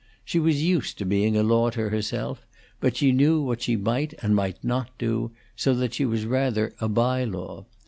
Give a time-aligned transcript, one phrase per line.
[0.25, 2.43] She was used to being a law to herself,
[2.79, 6.73] but she knew what she might and might not do, so that she was rather
[6.81, 7.67] a by law.